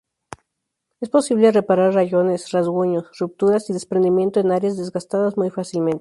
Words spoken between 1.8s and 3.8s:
rayones, rasguños, rupturas y